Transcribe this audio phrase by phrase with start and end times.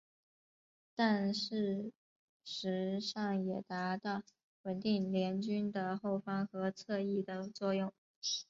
[0.95, 1.91] 但事
[2.43, 4.23] 实上也达到
[4.63, 7.93] 稳定联军的后方和侧翼的作用。